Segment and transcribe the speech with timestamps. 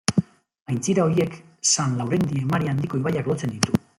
[0.73, 1.35] Aintzira horiek
[1.73, 3.81] San Laurendi emari handiko ibaiak lotzen ditu.